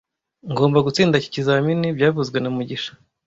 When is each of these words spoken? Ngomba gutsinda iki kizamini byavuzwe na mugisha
Ngomba 0.51 0.85
gutsinda 0.85 1.15
iki 1.17 1.33
kizamini 1.35 1.87
byavuzwe 1.97 2.37
na 2.39 2.49
mugisha 2.55 2.91